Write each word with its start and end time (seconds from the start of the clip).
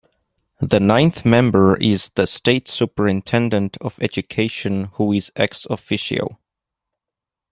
The 0.61 0.79
ninth 0.79 1.25
member 1.25 1.77
is 1.77 2.09
the 2.09 2.25
State 2.25 2.67
Superintendent 2.67 3.77
of 3.81 3.99
Education 4.01 4.85
who 4.93 5.11
is 5.13 5.31
ex-officio. 5.35 6.39